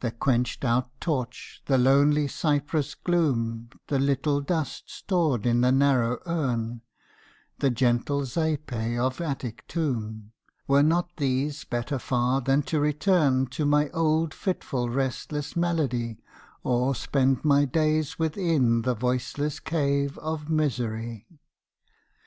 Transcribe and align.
The 0.00 0.10
quenched 0.10 0.66
out 0.66 0.90
torch, 1.00 1.62
the 1.64 1.78
lonely 1.78 2.28
cypress 2.28 2.94
gloom, 2.94 3.70
The 3.88 3.98
little 3.98 4.42
dust 4.42 4.90
stored 4.90 5.46
in 5.46 5.62
the 5.62 5.72
narrow 5.72 6.18
urn, 6.26 6.82
The 7.60 7.70
gentle 7.70 8.20
ΧΑΙΡΕ 8.20 9.02
of 9.02 9.16
the 9.16 9.24
Attic 9.24 9.66
tomb,— 9.66 10.32
Were 10.66 10.82
not 10.82 11.16
these 11.16 11.64
better 11.64 11.98
far 11.98 12.42
than 12.42 12.60
to 12.64 12.80
return 12.80 13.46
To 13.46 13.64
my 13.64 13.88
old 13.94 14.34
fitful 14.34 14.90
restless 14.90 15.56
malady, 15.56 16.18
Or 16.62 16.94
spend 16.94 17.42
my 17.42 17.64
days 17.64 18.18
within 18.18 18.82
the 18.82 18.94
voiceless 18.94 19.58
cave 19.58 20.18
of 20.18 20.50
misery? 20.50 21.26